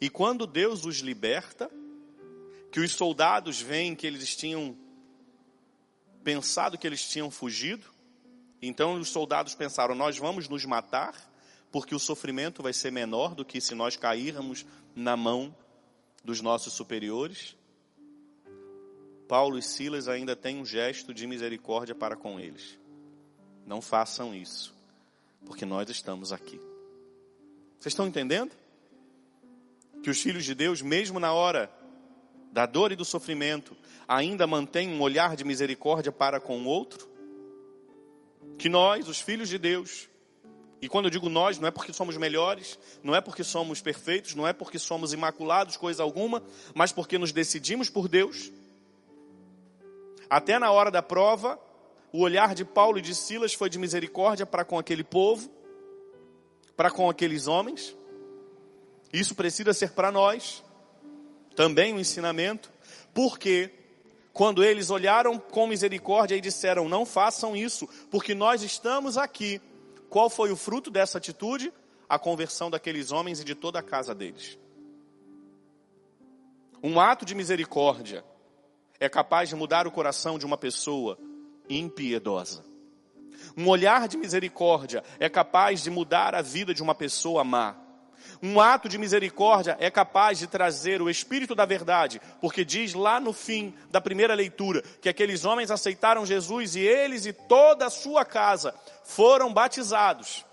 e 0.00 0.10
quando 0.10 0.46
Deus 0.46 0.84
os 0.84 0.96
liberta, 0.96 1.70
que 2.70 2.80
os 2.80 2.92
soldados 2.92 3.60
veem 3.60 3.94
que 3.94 4.06
eles 4.06 4.34
tinham 4.34 4.76
pensado 6.24 6.78
que 6.78 6.86
eles 6.86 7.06
tinham 7.08 7.30
fugido, 7.30 7.86
então 8.60 8.94
os 8.94 9.08
soldados 9.08 9.54
pensaram: 9.54 9.94
nós 9.94 10.16
vamos 10.18 10.48
nos 10.48 10.64
matar, 10.64 11.14
porque 11.70 11.94
o 11.94 11.98
sofrimento 11.98 12.62
vai 12.62 12.72
ser 12.72 12.90
menor 12.90 13.34
do 13.34 13.44
que 13.44 13.60
se 13.60 13.74
nós 13.74 13.96
cairmos 13.96 14.64
na 14.94 15.16
mão 15.16 15.54
dos 16.24 16.40
nossos 16.40 16.72
superiores. 16.72 17.56
Paulo 19.32 19.56
e 19.56 19.62
Silas 19.62 20.08
ainda 20.08 20.36
têm 20.36 20.60
um 20.60 20.66
gesto 20.66 21.14
de 21.14 21.26
misericórdia 21.26 21.94
para 21.94 22.14
com 22.14 22.38
eles. 22.38 22.78
Não 23.66 23.80
façam 23.80 24.34
isso, 24.34 24.74
porque 25.46 25.64
nós 25.64 25.88
estamos 25.88 26.34
aqui. 26.34 26.60
Vocês 27.80 27.94
estão 27.94 28.06
entendendo? 28.06 28.52
Que 30.02 30.10
os 30.10 30.20
filhos 30.20 30.44
de 30.44 30.54
Deus, 30.54 30.82
mesmo 30.82 31.18
na 31.18 31.32
hora 31.32 31.72
da 32.52 32.66
dor 32.66 32.92
e 32.92 32.94
do 32.94 33.06
sofrimento, 33.06 33.74
ainda 34.06 34.46
mantêm 34.46 34.90
um 34.90 35.00
olhar 35.00 35.34
de 35.34 35.44
misericórdia 35.44 36.12
para 36.12 36.38
com 36.38 36.60
o 36.60 36.66
outro? 36.66 37.08
Que 38.58 38.68
nós, 38.68 39.08
os 39.08 39.18
filhos 39.18 39.48
de 39.48 39.56
Deus, 39.56 40.10
e 40.78 40.90
quando 40.90 41.06
eu 41.06 41.10
digo 41.10 41.30
nós, 41.30 41.58
não 41.58 41.68
é 41.68 41.70
porque 41.70 41.94
somos 41.94 42.18
melhores, 42.18 42.78
não 43.02 43.16
é 43.16 43.20
porque 43.22 43.42
somos 43.42 43.80
perfeitos, 43.80 44.34
não 44.34 44.46
é 44.46 44.52
porque 44.52 44.78
somos 44.78 45.14
imaculados, 45.14 45.78
coisa 45.78 46.02
alguma, 46.02 46.42
mas 46.74 46.92
porque 46.92 47.16
nos 47.16 47.32
decidimos 47.32 47.88
por 47.88 48.08
Deus. 48.08 48.52
Até 50.32 50.58
na 50.58 50.72
hora 50.72 50.90
da 50.90 51.02
prova, 51.02 51.60
o 52.10 52.22
olhar 52.22 52.54
de 52.54 52.64
Paulo 52.64 52.98
e 52.98 53.02
de 53.02 53.14
Silas 53.14 53.52
foi 53.52 53.68
de 53.68 53.78
misericórdia 53.78 54.46
para 54.46 54.64
com 54.64 54.78
aquele 54.78 55.04
povo, 55.04 55.50
para 56.74 56.90
com 56.90 57.10
aqueles 57.10 57.46
homens. 57.46 57.94
Isso 59.12 59.34
precisa 59.34 59.74
ser 59.74 59.90
para 59.90 60.10
nós 60.10 60.64
também 61.54 61.92
um 61.92 62.00
ensinamento, 62.00 62.72
porque 63.12 63.70
quando 64.32 64.64
eles 64.64 64.88
olharam 64.88 65.38
com 65.38 65.66
misericórdia 65.66 66.34
e 66.34 66.40
disseram: 66.40 66.88
Não 66.88 67.04
façam 67.04 67.54
isso, 67.54 67.86
porque 68.10 68.34
nós 68.34 68.62
estamos 68.62 69.18
aqui. 69.18 69.60
Qual 70.08 70.30
foi 70.30 70.50
o 70.50 70.56
fruto 70.56 70.90
dessa 70.90 71.18
atitude? 71.18 71.70
A 72.08 72.18
conversão 72.18 72.70
daqueles 72.70 73.12
homens 73.12 73.38
e 73.40 73.44
de 73.44 73.54
toda 73.54 73.80
a 73.80 73.82
casa 73.82 74.14
deles. 74.14 74.58
Um 76.82 76.98
ato 76.98 77.26
de 77.26 77.34
misericórdia 77.34 78.24
é 79.02 79.08
capaz 79.08 79.48
de 79.48 79.56
mudar 79.56 79.84
o 79.84 79.90
coração 79.90 80.38
de 80.38 80.46
uma 80.46 80.56
pessoa 80.56 81.18
impiedosa. 81.68 82.64
Um 83.56 83.68
olhar 83.68 84.06
de 84.06 84.16
misericórdia 84.16 85.02
é 85.18 85.28
capaz 85.28 85.82
de 85.82 85.90
mudar 85.90 86.36
a 86.36 86.40
vida 86.40 86.72
de 86.72 86.84
uma 86.84 86.94
pessoa 86.94 87.42
má. 87.42 87.74
Um 88.40 88.60
ato 88.60 88.88
de 88.88 88.98
misericórdia 88.98 89.76
é 89.80 89.90
capaz 89.90 90.38
de 90.38 90.46
trazer 90.46 91.02
o 91.02 91.10
espírito 91.10 91.52
da 91.52 91.64
verdade, 91.64 92.20
porque 92.40 92.64
diz 92.64 92.94
lá 92.94 93.18
no 93.18 93.32
fim 93.32 93.74
da 93.90 94.00
primeira 94.00 94.34
leitura 94.34 94.82
que 95.00 95.08
aqueles 95.08 95.44
homens 95.44 95.72
aceitaram 95.72 96.24
Jesus 96.24 96.76
e 96.76 96.80
eles 96.82 97.26
e 97.26 97.32
toda 97.32 97.86
a 97.86 97.90
sua 97.90 98.24
casa 98.24 98.72
foram 99.02 99.52
batizados. 99.52 100.46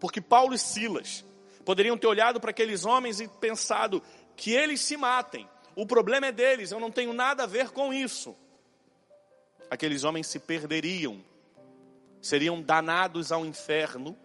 Porque 0.00 0.20
Paulo 0.20 0.54
e 0.54 0.58
Silas 0.58 1.24
poderiam 1.64 1.96
ter 1.96 2.08
olhado 2.08 2.40
para 2.40 2.50
aqueles 2.50 2.84
homens 2.84 3.20
e 3.20 3.28
pensado 3.28 4.02
que 4.34 4.50
eles 4.50 4.80
se 4.80 4.96
matem. 4.96 5.48
O 5.76 5.86
problema 5.86 6.26
é 6.26 6.32
deles, 6.32 6.70
eu 6.70 6.80
não 6.80 6.90
tenho 6.90 7.12
nada 7.12 7.44
a 7.44 7.46
ver 7.46 7.70
com 7.70 7.92
isso. 7.92 8.36
Aqueles 9.70 10.04
homens 10.04 10.26
se 10.26 10.38
perderiam, 10.38 11.20
seriam 12.20 12.62
danados 12.62 13.32
ao 13.32 13.44
inferno 13.44 14.16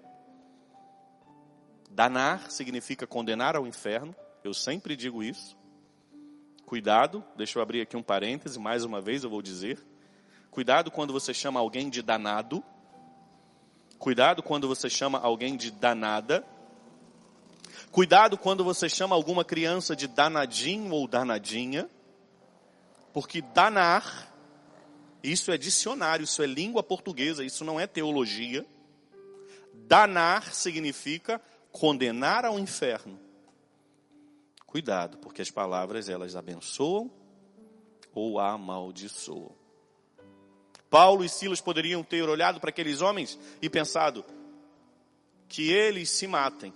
Danar 1.89 2.51
significa 2.51 3.07
condenar 3.07 3.55
ao 3.55 3.65
inferno. 3.65 4.15
Eu 4.43 4.53
sempre 4.53 4.95
digo 4.95 5.23
isso. 5.23 5.57
Cuidado, 6.65 7.23
deixa 7.35 7.57
eu 7.57 7.63
abrir 7.63 7.81
aqui 7.81 7.97
um 7.97 8.03
parêntese, 8.03 8.59
mais 8.59 8.85
uma 8.85 9.01
vez 9.01 9.23
eu 9.23 9.29
vou 9.29 9.41
dizer. 9.41 9.83
Cuidado 10.51 10.91
quando 10.91 11.11
você 11.11 11.33
chama 11.33 11.59
alguém 11.59 11.89
de 11.89 12.01
danado. 12.01 12.63
Cuidado 13.97 14.43
quando 14.43 14.67
você 14.67 14.89
chama 14.89 15.19
alguém 15.19 15.57
de 15.57 15.71
danada. 15.71 16.45
Cuidado 17.91 18.37
quando 18.37 18.63
você 18.63 18.87
chama 18.87 19.15
alguma 19.15 19.43
criança 19.43 19.95
de 19.95 20.07
danadinho 20.07 20.93
ou 20.93 21.07
danadinha. 21.07 21.89
Porque 23.11 23.41
danar, 23.41 24.31
isso 25.23 25.51
é 25.51 25.57
dicionário, 25.57 26.23
isso 26.23 26.43
é 26.43 26.45
língua 26.45 26.83
portuguesa, 26.83 27.43
isso 27.43 27.65
não 27.65 27.79
é 27.79 27.87
teologia. 27.87 28.65
Danar 29.87 30.53
significa 30.53 31.41
condenar 31.71 32.45
ao 32.45 32.59
inferno. 32.59 33.19
Cuidado, 34.67 35.17
porque 35.17 35.41
as 35.41 35.49
palavras 35.49 36.09
elas 36.09 36.35
abençoam 36.35 37.09
ou 38.13 38.39
amaldiçoam. 38.39 39.57
Paulo 40.91 41.23
e 41.23 41.29
Silas 41.29 41.59
poderiam 41.59 42.03
ter 42.03 42.27
olhado 42.29 42.59
para 42.59 42.69
aqueles 42.69 43.01
homens 43.01 43.39
e 43.61 43.69
pensado 43.69 44.23
que 45.47 45.71
eles 45.71 46.11
se 46.11 46.27
matem 46.27 46.73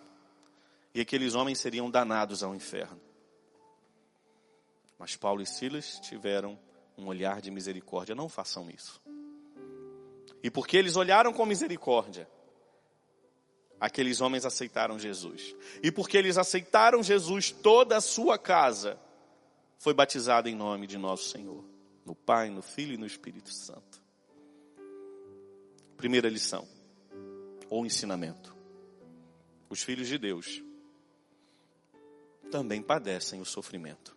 e 0.94 1.02
aqueles 1.02 1.34
homens 1.34 1.60
seriam 1.60 1.90
danados 1.90 2.44
ao 2.44 2.54
inferno. 2.54 3.02
Mas 4.98 5.16
Paulo 5.16 5.42
e 5.42 5.46
Silas 5.46 6.00
tiveram 6.00 6.58
um 6.98 7.08
olhar 7.08 7.42
de 7.42 7.50
misericórdia. 7.50 8.14
Não 8.14 8.30
façam 8.30 8.70
isso. 8.70 9.02
E 10.44 10.52
porque 10.52 10.78
eles 10.78 10.96
olharam 10.96 11.34
com 11.34 11.46
misericórdia, 11.46 12.28
aqueles 13.80 14.22
homens 14.22 14.46
aceitaram 14.46 15.00
Jesus. 15.00 15.56
E 15.82 15.92
porque 15.92 16.18
eles 16.18 16.38
aceitaram 16.38 17.02
Jesus, 17.02 17.50
toda 17.50 17.98
a 17.98 18.02
sua 18.02 18.38
casa 18.38 19.00
foi 19.80 19.94
batizada 19.94 20.50
em 20.50 20.56
nome 20.56 20.86
de 20.86 20.98
nosso 20.98 21.30
Senhor, 21.30 21.64
no 22.06 22.14
Pai, 22.14 22.50
no 22.50 22.62
Filho 22.62 22.94
e 22.94 22.98
no 22.98 23.06
Espírito 23.06 23.52
Santo. 23.52 24.02
Primeira 25.98 26.30
lição, 26.30 26.68
ou 27.70 27.86
ensinamento. 27.86 28.56
Os 29.70 29.82
filhos 29.82 30.08
de 30.08 30.18
Deus 30.18 30.62
também 32.54 32.84
padecem 32.84 33.42
o 33.42 33.46
sofrimento. 33.46 34.16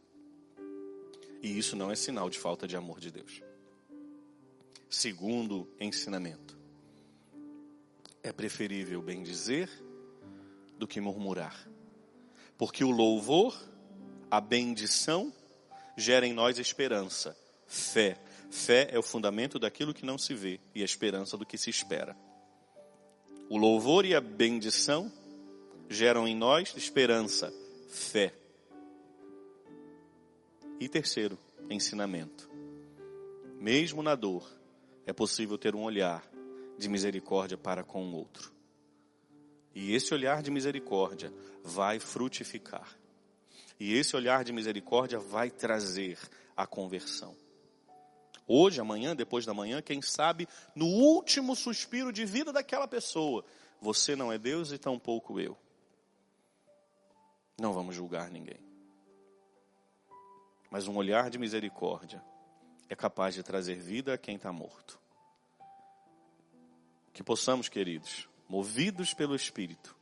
E 1.43 1.57
isso 1.59 1.75
não 1.75 1.91
é 1.91 1.97
sinal 1.97 2.29
de 2.29 2.39
falta 2.39 2.69
de 2.69 2.77
amor 2.77 3.01
de 3.01 3.11
Deus. 3.11 3.41
Segundo 4.91 5.67
ensinamento 5.81 6.55
é 8.23 8.31
preferível 8.33 9.01
bendizer 9.01 9.71
do 10.79 10.87
que 10.87 11.01
murmurar. 11.01 11.67
Porque 12.59 12.85
o 12.85 12.91
louvor, 12.91 13.59
a 14.31 14.39
bendição, 14.39 15.33
gera 15.97 16.27
em 16.27 16.35
nós 16.35 16.59
esperança, 16.59 17.35
fé. 17.67 18.19
Fé 18.51 18.91
é 18.93 18.99
o 18.99 19.03
fundamento 19.03 19.59
daquilo 19.59 19.95
que 19.95 20.05
não 20.05 20.19
se 20.19 20.35
vê 20.35 20.61
e 20.75 20.83
a 20.83 20.85
esperança 20.85 21.39
do 21.39 21.47
que 21.47 21.57
se 21.57 21.71
espera. 21.71 22.15
O 23.49 23.57
louvor 23.57 24.05
e 24.05 24.15
a 24.15 24.21
bendição 24.21 25.11
geram 25.89 26.29
em 26.29 26.37
nós 26.37 26.75
esperança, 26.77 27.51
fé. 27.97 28.33
E 30.79 30.89
terceiro, 30.89 31.39
ensinamento. 31.71 32.49
Mesmo 33.59 34.03
na 34.03 34.15
dor, 34.15 34.47
é 35.07 35.13
possível 35.13 35.57
ter 35.57 35.75
um 35.75 35.83
olhar 35.83 36.23
de 36.79 36.89
misericórdia 36.89 37.57
para 37.57 37.83
com 37.83 38.05
o 38.05 38.15
outro. 38.15 38.53
E 39.75 39.95
esse 39.95 40.13
olhar 40.13 40.43
de 40.43 40.51
misericórdia 40.51 41.33
vai 41.65 41.99
frutificar. 41.99 42.97
E 43.81 43.95
esse 43.95 44.15
olhar 44.15 44.45
de 44.45 44.53
misericórdia 44.53 45.19
vai 45.19 45.51
trazer 45.51 46.19
a 46.55 46.67
conversão. 46.67 47.35
Hoje, 48.47 48.81
amanhã, 48.81 49.17
depois 49.17 49.45
da 49.45 49.55
manhã, 49.55 49.83
quem 49.83 50.01
sabe, 50.03 50.47
no 50.75 50.87
último 50.87 51.57
suspiro 51.57 52.13
de 52.13 52.25
vida 52.25 52.53
daquela 52.53 52.87
pessoa, 52.87 53.45
você 53.81 54.15
não 54.15 54.31
é 54.31 54.39
Deus 54.39 54.71
e 54.71 54.79
tampouco 54.79 55.41
eu. 55.41 55.57
Não 57.59 57.73
vamos 57.73 57.95
julgar 57.95 58.31
ninguém. 58.31 58.61
Mas 60.71 60.87
um 60.87 60.97
olhar 60.97 61.31
de 61.31 61.39
misericórdia 61.39 62.23
é 62.89 62.95
capaz 62.95 63.35
de 63.35 63.43
trazer 63.43 63.77
vida 63.77 64.15
a 64.15 64.19
quem 64.19 64.37
está 64.37 64.53
morto. 64.53 65.01
Que 67.13 67.23
possamos, 67.23 67.69
queridos, 67.69 68.29
movidos 68.49 69.15
pelo 69.15 69.35
Espírito, 69.35 69.97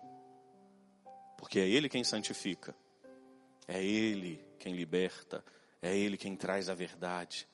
porque 1.38 1.61
é 1.61 1.68
Ele 1.68 1.88
quem 1.88 2.02
santifica, 2.02 2.75
é 3.68 3.82
Ele 3.82 4.44
quem 4.58 4.75
liberta, 4.75 5.44
é 5.80 5.96
Ele 5.96 6.16
quem 6.16 6.34
traz 6.34 6.68
a 6.68 6.75
verdade, 6.75 7.46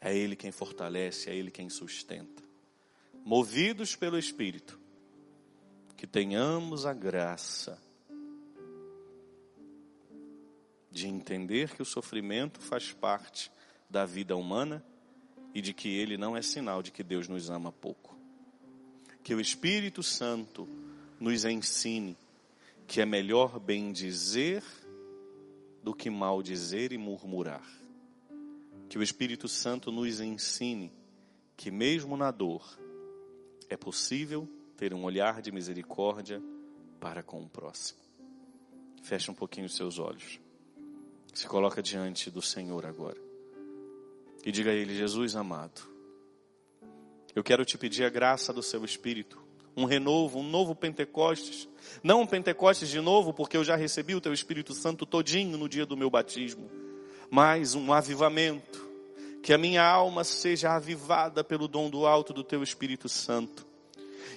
é 0.00 0.16
Ele 0.16 0.34
quem 0.34 0.50
fortalece, 0.50 1.28
é 1.28 1.34
Ele 1.34 1.50
quem 1.50 1.68
sustenta. 1.68 2.42
Movidos 3.24 3.94
pelo 3.94 4.18
Espírito, 4.18 4.80
que 5.96 6.06
tenhamos 6.06 6.86
a 6.86 6.94
graça 6.94 7.78
de 11.02 11.08
entender 11.08 11.74
que 11.74 11.82
o 11.82 11.84
sofrimento 11.86 12.60
faz 12.60 12.92
parte 12.92 13.50
da 13.88 14.04
vida 14.04 14.36
humana 14.36 14.84
e 15.54 15.60
de 15.60 15.72
que 15.72 15.88
ele 15.88 16.16
não 16.16 16.36
é 16.36 16.42
sinal 16.42 16.82
de 16.82 16.90
que 16.90 17.02
Deus 17.02 17.28
nos 17.28 17.50
ama 17.50 17.70
pouco 17.70 18.12
que 19.22 19.34
o 19.34 19.40
Espírito 19.40 20.02
Santo 20.02 20.68
nos 21.20 21.44
ensine 21.44 22.16
que 22.86 23.00
é 23.00 23.06
melhor 23.06 23.60
bem 23.60 23.92
dizer 23.92 24.62
do 25.82 25.94
que 25.94 26.10
mal 26.10 26.42
dizer 26.42 26.92
e 26.92 26.98
murmurar. 26.98 27.66
Que 28.88 28.98
o 28.98 29.02
Espírito 29.02 29.48
Santo 29.48 29.90
nos 29.90 30.20
ensine 30.20 30.92
que 31.56 31.70
mesmo 31.70 32.16
na 32.16 32.30
dor 32.30 32.78
é 33.68 33.76
possível 33.76 34.48
ter 34.76 34.92
um 34.92 35.04
olhar 35.04 35.40
de 35.40 35.52
misericórdia 35.52 36.42
para 37.00 37.22
com 37.22 37.42
o 37.42 37.48
próximo. 37.48 38.00
Feche 39.02 39.30
um 39.30 39.34
pouquinho 39.34 39.66
os 39.66 39.76
seus 39.76 39.98
olhos. 39.98 40.40
Se 41.32 41.46
coloca 41.46 41.82
diante 41.82 42.30
do 42.30 42.42
Senhor 42.42 42.84
agora. 42.84 43.16
E 44.44 44.52
diga 44.52 44.70
a 44.70 44.74
Ele, 44.74 44.94
Jesus 44.94 45.34
amado, 45.34 45.80
eu 47.34 47.42
quero 47.42 47.64
te 47.64 47.78
pedir 47.78 48.04
a 48.04 48.10
graça 48.10 48.52
do 48.52 48.62
seu 48.62 48.84
Espírito, 48.84 49.42
um 49.74 49.84
renovo, 49.84 50.38
um 50.38 50.42
novo 50.42 50.74
Pentecostes. 50.74 51.66
Não 52.02 52.22
um 52.22 52.26
Pentecostes 52.26 52.90
de 52.90 53.00
novo, 53.00 53.32
porque 53.32 53.56
eu 53.56 53.64
já 53.64 53.76
recebi 53.76 54.14
o 54.14 54.20
teu 54.20 54.32
Espírito 54.32 54.74
Santo 54.74 55.06
todinho 55.06 55.56
no 55.56 55.68
dia 55.68 55.86
do 55.86 55.96
meu 55.96 56.10
batismo, 56.10 56.70
mas 57.30 57.74
um 57.74 57.92
avivamento. 57.92 58.90
Que 59.42 59.52
a 59.52 59.58
minha 59.58 59.82
alma 59.82 60.22
seja 60.22 60.72
avivada 60.72 61.42
pelo 61.42 61.66
dom 61.66 61.90
do 61.90 62.06
alto 62.06 62.32
do 62.32 62.44
teu 62.44 62.62
Espírito 62.62 63.08
Santo. 63.08 63.66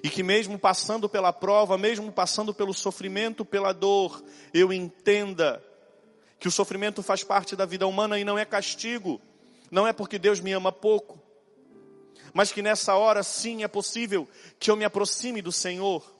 E 0.02 0.10
que 0.10 0.24
mesmo 0.24 0.58
passando 0.58 1.08
pela 1.08 1.32
prova, 1.32 1.78
mesmo 1.78 2.12
passando 2.12 2.54
pelo 2.54 2.74
sofrimento, 2.74 3.46
pela 3.46 3.72
dor, 3.72 4.24
eu 4.54 4.74
entenda 4.74 5.62
que 6.40 6.48
o 6.48 6.52
sofrimento 6.52 7.02
faz 7.02 7.24
parte 7.24 7.56
da 7.56 7.66
vida 7.66 7.88
humana 7.88 8.20
e 8.20 8.24
não 8.24 8.38
é 8.38 8.46
castigo. 8.46 9.22
Não 9.72 9.88
é 9.88 9.94
porque 9.94 10.20
Deus 10.20 10.40
me 10.40 10.52
ama 10.54 10.72
pouco, 10.72 11.22
mas 12.34 12.52
que 12.52 12.62
nessa 12.62 12.96
hora 12.96 13.24
sim 13.24 13.64
é 13.64 13.68
possível 13.68 14.28
que 14.60 14.70
eu 14.70 14.76
me 14.76 14.86
aproxime 14.86 15.42
do 15.42 15.52
Senhor. 15.52 16.14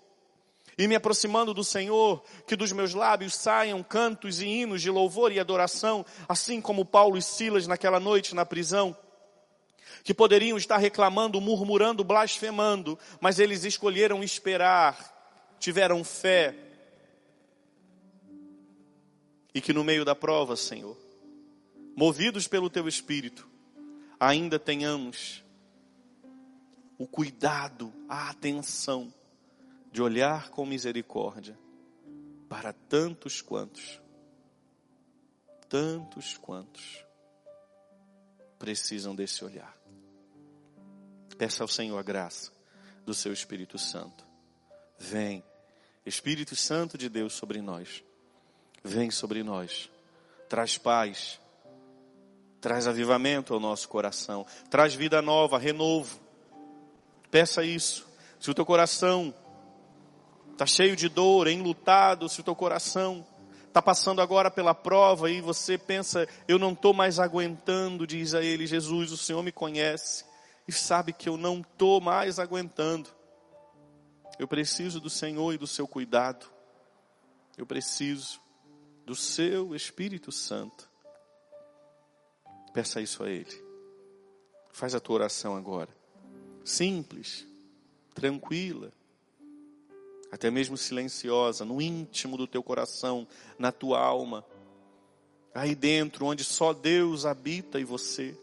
E 0.78 0.88
me 0.88 0.96
aproximando 0.96 1.54
do 1.54 1.64
Senhor, 1.64 2.22
que 2.46 2.56
dos 2.56 2.74
meus 2.74 2.94
lábios 2.94 3.34
saiam 3.36 3.82
cantos 3.82 4.42
e 4.42 4.46
hinos 4.46 4.82
de 4.82 4.90
louvor 4.90 5.32
e 5.32 5.40
adoração, 5.40 6.06
assim 6.28 6.60
como 6.60 6.84
Paulo 6.84 7.18
e 7.18 7.22
Silas 7.22 7.66
naquela 7.66 7.98
noite 7.98 8.36
na 8.36 8.46
prisão, 8.46 8.96
que 10.04 10.14
poderiam 10.14 10.58
estar 10.58 10.78
reclamando, 10.78 11.40
murmurando, 11.40 12.04
blasfemando, 12.04 13.00
mas 13.22 13.40
eles 13.40 13.64
escolheram 13.64 14.22
esperar, 14.22 15.56
tiveram 15.60 16.04
fé. 16.04 16.65
E 19.56 19.62
que 19.62 19.74
no 19.74 19.84
meio 19.84 20.06
da 20.06 20.14
prova, 20.14 20.56
Senhor, 20.56 20.98
movidos 21.96 22.48
pelo 22.48 22.70
teu 22.70 22.88
Espírito, 22.88 23.50
ainda 24.20 24.60
tenhamos 24.60 25.44
o 26.98 27.08
cuidado, 27.08 27.92
a 28.08 28.30
atenção 28.30 29.14
de 29.92 30.02
olhar 30.02 30.50
com 30.50 30.66
misericórdia 30.66 31.58
para 32.50 32.74
tantos 32.74 33.42
quantos, 33.42 34.02
tantos 35.70 36.38
quantos 36.38 37.06
precisam 38.60 39.16
desse 39.16 39.44
olhar. 39.44 39.76
Peça 41.38 41.64
ao 41.64 41.68
Senhor 41.68 41.98
a 41.98 42.04
graça 42.04 42.52
do 43.06 43.14
seu 43.14 43.34
Espírito 43.34 43.78
Santo. 43.78 44.26
Vem, 44.98 45.44
Espírito 46.06 46.56
Santo 46.56 46.98
de 46.98 47.10
Deus 47.10 47.34
sobre 47.34 47.62
nós. 47.62 48.05
Vem 48.86 49.12
sobre 49.12 49.44
nós. 49.44 49.90
Traz 50.48 50.78
paz. 50.78 51.40
Traz 52.62 52.88
avivamento 52.88 53.54
ao 53.54 53.60
nosso 53.60 53.90
coração. 53.90 54.46
Traz 54.70 54.94
vida 54.94 55.22
nova, 55.22 55.58
renovo 55.58 56.24
Peça 57.36 57.66
isso. 57.66 58.08
Se 58.40 58.50
o 58.50 58.54
teu 58.54 58.66
coração 58.66 59.34
está 60.54 60.66
cheio 60.66 60.96
de 60.96 61.10
dor, 61.10 61.50
enlutado, 61.50 62.30
se 62.30 62.40
o 62.40 62.44
teu 62.44 62.56
coração 62.56 63.28
está 63.68 63.82
passando 63.82 64.22
agora 64.22 64.50
pela 64.50 64.74
prova 64.74 65.30
e 65.30 65.42
você 65.42 65.78
pensa, 65.78 66.26
eu 66.48 66.58
não 66.58 66.72
estou 66.72 66.94
mais 66.94 67.20
aguentando, 67.20 68.08
diz 68.08 68.34
a 68.34 68.42
ele, 68.42 68.66
Jesus, 68.66 69.12
o 69.12 69.18
Senhor 69.18 69.44
me 69.44 69.52
conhece 69.52 70.24
e 70.66 70.72
sabe 70.72 71.12
que 71.12 71.28
eu 71.28 71.36
não 71.36 71.60
estou 71.60 72.00
mais 72.00 72.40
aguentando. 72.40 73.10
Eu 74.40 74.48
preciso 74.48 75.02
do 75.02 75.10
Senhor 75.10 75.54
e 75.54 75.58
do 75.58 75.68
seu 75.68 75.86
cuidado. 75.86 76.46
Eu 77.58 77.66
preciso 77.66 78.40
do 79.06 79.16
seu 79.16 79.76
Espírito 79.76 80.32
Santo. 80.32 80.90
Peça 82.74 83.02
isso 83.02 83.24
a 83.24 83.30
Ele. 83.30 83.64
Faz 84.72 84.94
a 84.94 85.00
tua 85.00 85.16
oração 85.16 85.56
agora 85.56 85.90
simples, 86.66 87.48
tranquila, 88.14 88.92
até 90.32 90.50
mesmo 90.50 90.76
silenciosa, 90.76 91.64
no 91.64 91.82
íntimo 91.82 92.36
do 92.36 92.48
teu 92.48 92.64
coração, 92.64 93.28
na 93.58 93.72
tua 93.72 94.00
alma, 94.00 94.44
aí 95.54 95.76
dentro, 95.76 96.26
onde 96.26 96.44
só 96.44 96.74
Deus 96.74 97.26
habita 97.26 97.80
e 97.80 97.86
você, 97.86 98.36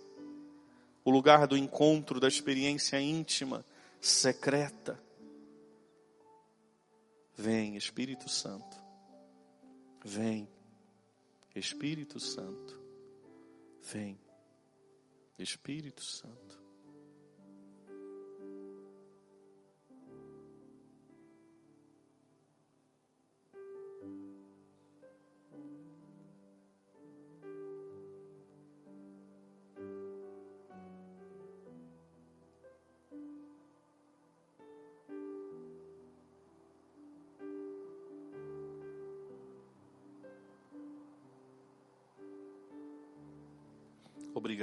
o 1.05 1.11
lugar 1.11 1.47
do 1.49 1.57
encontro, 1.57 2.21
da 2.21 2.29
experiência 2.29 2.99
íntima, 3.01 3.65
secreta. 4.01 4.99
Vem, 7.37 7.77
Espírito 7.77 8.29
Santo, 8.29 8.77
vem, 10.05 10.49
Espírito 11.55 12.19
Santo, 12.19 12.81
vem, 13.93 14.19
Espírito 15.39 16.03
Santo. 16.03 16.62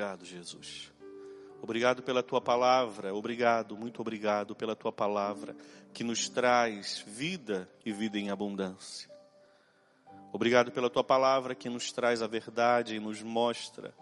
Obrigado, 0.09 0.25
Jesus. 0.25 0.91
Obrigado 1.61 2.01
pela 2.01 2.23
tua 2.23 2.41
palavra, 2.41 3.13
obrigado, 3.13 3.77
muito 3.77 4.01
obrigado 4.01 4.55
pela 4.55 4.75
tua 4.75 4.91
palavra 4.91 5.55
que 5.93 6.03
nos 6.03 6.27
traz 6.27 7.03
vida 7.05 7.69
e 7.85 7.91
vida 7.91 8.17
em 8.17 8.31
abundância. 8.31 9.07
Obrigado 10.33 10.71
pela 10.71 10.89
tua 10.89 11.03
palavra 11.03 11.53
que 11.53 11.69
nos 11.69 11.91
traz 11.91 12.23
a 12.23 12.27
verdade 12.27 12.95
e 12.95 12.99
nos 12.99 13.21
mostra 13.21 13.93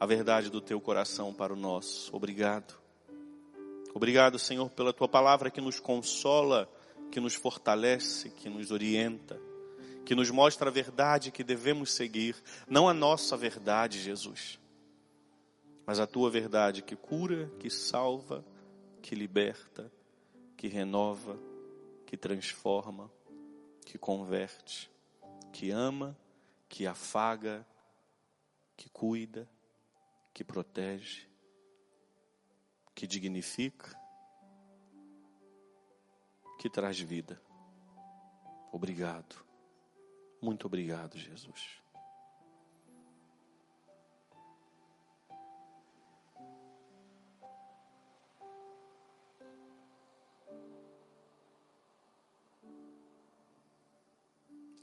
a 0.00 0.06
verdade 0.06 0.48
do 0.48 0.62
teu 0.62 0.80
coração 0.80 1.34
para 1.34 1.52
o 1.52 1.56
nosso. 1.56 2.16
Obrigado. 2.16 2.78
Obrigado, 3.92 4.38
Senhor, 4.38 4.70
pela 4.70 4.94
tua 4.94 5.08
palavra 5.08 5.50
que 5.50 5.60
nos 5.60 5.80
consola, 5.80 6.66
que 7.12 7.20
nos 7.20 7.34
fortalece, 7.34 8.30
que 8.30 8.48
nos 8.48 8.70
orienta, 8.70 9.38
que 10.04 10.14
nos 10.14 10.30
mostra 10.30 10.68
a 10.68 10.72
verdade 10.72 11.30
que 11.30 11.42
devemos 11.42 11.92
seguir, 11.92 12.36
não 12.68 12.88
a 12.88 12.94
nossa 12.94 13.36
verdade, 13.36 14.00
Jesus, 14.00 14.58
mas 15.86 15.98
a 15.98 16.06
tua 16.06 16.30
verdade 16.30 16.82
que 16.82 16.96
cura, 16.96 17.50
que 17.58 17.70
salva, 17.70 18.44
que 19.02 19.14
liberta, 19.14 19.90
que 20.56 20.68
renova, 20.68 21.38
que 22.06 22.16
transforma, 22.16 23.10
que 23.84 23.98
converte, 23.98 24.90
que 25.52 25.70
ama, 25.70 26.16
que 26.68 26.86
afaga, 26.86 27.66
que 28.76 28.88
cuida, 28.88 29.48
que 30.32 30.42
protege, 30.42 31.28
que 32.94 33.06
dignifica, 33.06 33.96
que 36.58 36.70
traz 36.70 36.98
vida. 36.98 37.40
Obrigado. 38.72 39.43
Muito 40.44 40.66
obrigado, 40.66 41.16
Jesus. 41.16 41.82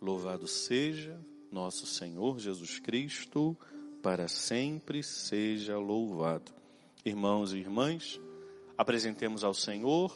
Louvado 0.02 0.48
seja 0.48 1.24
nosso 1.52 1.86
Senhor 1.86 2.40
Jesus 2.40 2.80
Cristo, 2.80 3.56
para 4.02 4.28
sempre 4.28 5.04
seja 5.04 5.78
louvado. 5.78 6.52
Irmãos 7.06 7.54
e 7.54 7.60
irmãs, 7.60 8.20
apresentemos 8.76 9.44
ao 9.44 9.54
Senhor 9.54 10.12